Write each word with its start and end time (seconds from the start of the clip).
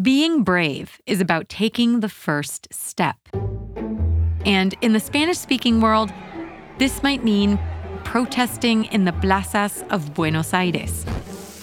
Being 0.00 0.44
brave 0.44 1.00
is 1.06 1.20
about 1.20 1.48
taking 1.48 1.98
the 1.98 2.08
first 2.08 2.68
step. 2.70 3.16
And 4.46 4.72
in 4.80 4.92
the 4.92 5.00
Spanish 5.00 5.38
speaking 5.38 5.80
world, 5.80 6.12
this 6.78 7.02
might 7.02 7.24
mean 7.24 7.58
protesting 8.04 8.84
in 8.92 9.06
the 9.06 9.12
plazas 9.12 9.82
of 9.90 10.14
Buenos 10.14 10.54
Aires, 10.54 11.04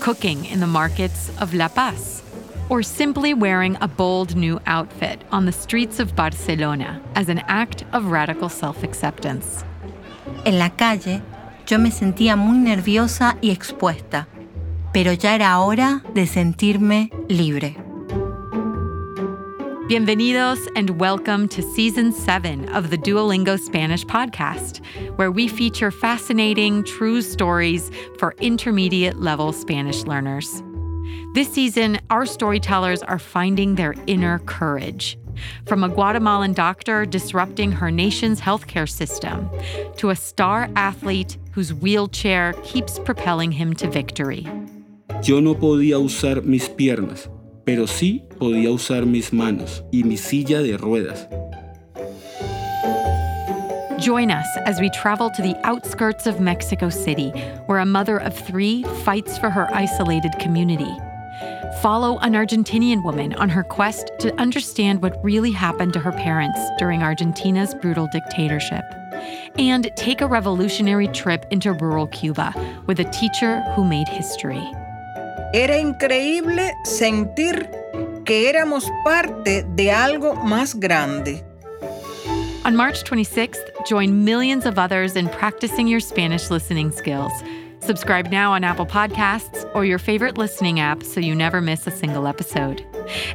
cooking 0.00 0.44
in 0.46 0.58
the 0.58 0.66
markets 0.66 1.30
of 1.40 1.54
La 1.54 1.68
Paz, 1.68 2.24
or 2.68 2.82
simply 2.82 3.32
wearing 3.32 3.78
a 3.80 3.86
bold 3.86 4.34
new 4.34 4.58
outfit 4.66 5.22
on 5.30 5.46
the 5.46 5.52
streets 5.52 6.00
of 6.00 6.16
Barcelona 6.16 7.00
as 7.14 7.28
an 7.28 7.38
act 7.46 7.84
of 7.92 8.06
radical 8.06 8.48
self 8.48 8.82
acceptance. 8.82 9.64
En 10.44 10.58
la 10.58 10.70
calle, 10.70 11.22
yo 11.68 11.78
me 11.78 11.90
sentía 11.90 12.36
muy 12.36 12.58
nerviosa 12.58 13.38
y 13.40 13.50
expuesta, 13.52 14.26
pero 14.92 15.12
ya 15.12 15.36
era 15.36 15.60
hora 15.60 16.02
de 16.12 16.26
sentirme 16.26 17.12
libre. 17.28 17.85
Bienvenidos 19.88 20.66
and 20.74 20.98
welcome 20.98 21.46
to 21.46 21.62
season 21.62 22.10
seven 22.10 22.68
of 22.70 22.90
the 22.90 22.98
Duolingo 22.98 23.56
Spanish 23.56 24.04
podcast, 24.04 24.84
where 25.14 25.30
we 25.30 25.46
feature 25.46 25.92
fascinating, 25.92 26.82
true 26.82 27.22
stories 27.22 27.92
for 28.18 28.34
intermediate 28.40 29.20
level 29.20 29.52
Spanish 29.52 30.02
learners. 30.02 30.60
This 31.34 31.52
season, 31.52 32.00
our 32.10 32.26
storytellers 32.26 33.04
are 33.04 33.20
finding 33.20 33.76
their 33.76 33.94
inner 34.08 34.40
courage. 34.40 35.16
From 35.66 35.84
a 35.84 35.88
Guatemalan 35.88 36.54
doctor 36.54 37.06
disrupting 37.06 37.70
her 37.70 37.92
nation's 37.92 38.40
healthcare 38.40 38.90
system 38.90 39.48
to 39.98 40.10
a 40.10 40.16
star 40.16 40.68
athlete 40.74 41.38
whose 41.52 41.72
wheelchair 41.72 42.54
keeps 42.64 42.98
propelling 42.98 43.52
him 43.52 43.72
to 43.74 43.88
victory. 43.88 44.48
Yo 45.22 45.38
no 45.38 45.54
podía 45.54 46.00
usar 46.00 46.42
mis 46.42 46.68
piernas, 46.68 47.28
pero 47.66 47.88
sí 47.88 48.24
podía 48.38 48.70
usar 48.70 49.04
mis 49.04 49.32
manos 49.32 49.84
y 49.90 50.04
mi 50.04 50.16
silla 50.16 50.62
de 50.62 50.78
ruedas. 50.78 51.28
Join 53.98 54.30
us 54.30 54.46
as 54.66 54.78
we 54.78 54.88
travel 54.90 55.30
to 55.30 55.42
the 55.42 55.56
outskirts 55.64 56.28
of 56.28 56.38
Mexico 56.38 56.88
City, 56.88 57.30
where 57.66 57.80
a 57.80 57.84
mother 57.84 58.18
of 58.18 58.38
three 58.38 58.84
fights 59.04 59.36
for 59.36 59.50
her 59.50 59.68
isolated 59.74 60.32
community. 60.38 60.96
Follow 61.82 62.18
an 62.18 62.34
Argentinian 62.34 63.02
woman 63.02 63.34
on 63.34 63.48
her 63.48 63.64
quest 63.64 64.12
to 64.20 64.32
understand 64.40 65.02
what 65.02 65.22
really 65.24 65.50
happened 65.50 65.92
to 65.94 65.98
her 65.98 66.12
parents 66.12 66.60
during 66.78 67.02
Argentina's 67.02 67.74
brutal 67.74 68.06
dictatorship. 68.12 68.84
And 69.58 69.90
take 69.96 70.20
a 70.20 70.28
revolutionary 70.28 71.08
trip 71.08 71.44
into 71.50 71.72
rural 71.72 72.06
Cuba 72.06 72.54
with 72.86 73.00
a 73.00 73.10
teacher 73.10 73.60
who 73.74 73.84
made 73.84 74.08
history. 74.08 74.62
Era 75.56 75.78
increíble 75.78 76.76
sentir 76.84 77.70
que 78.26 78.50
éramos 78.50 78.92
parte 79.02 79.64
de 79.74 79.90
algo 79.90 80.34
más 80.34 80.74
grande. 80.74 81.42
On 82.66 82.76
March 82.76 83.02
26th, 83.04 83.86
join 83.86 84.22
millions 84.22 84.66
of 84.66 84.78
others 84.78 85.16
in 85.16 85.30
practicing 85.30 85.88
your 85.88 86.00
Spanish 86.00 86.50
listening 86.50 86.92
skills. 86.92 87.32
Subscribe 87.80 88.30
now 88.30 88.52
on 88.52 88.64
Apple 88.64 88.84
Podcasts 88.84 89.66
or 89.74 89.86
your 89.86 89.98
favorite 89.98 90.36
listening 90.36 90.78
app 90.78 91.02
so 91.02 91.20
you 91.20 91.34
never 91.34 91.62
miss 91.62 91.86
a 91.86 91.90
single 91.90 92.26
episode. 92.26 92.84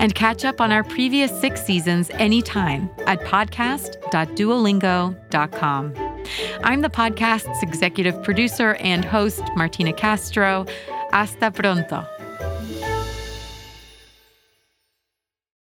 And 0.00 0.12
catch 0.16 0.44
up 0.44 0.60
on 0.60 0.72
our 0.72 0.82
previous 0.82 1.30
six 1.40 1.64
seasons 1.64 2.10
anytime 2.14 2.90
at 3.06 3.20
podcast.duolingo.com. 3.20 5.94
I'm 6.64 6.82
the 6.82 6.90
podcast's 6.90 7.62
executive 7.62 8.20
producer 8.24 8.74
and 8.80 9.04
host, 9.04 9.44
Martina 9.54 9.92
Castro. 9.92 10.66
Hasta 11.10 11.50
pronto. 11.50 12.06